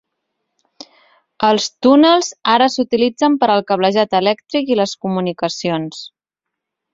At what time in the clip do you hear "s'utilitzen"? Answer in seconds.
2.77-3.35